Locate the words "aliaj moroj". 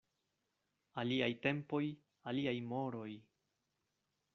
2.33-3.09